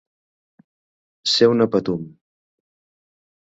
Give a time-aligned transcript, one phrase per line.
[1.33, 2.09] Ser una patum.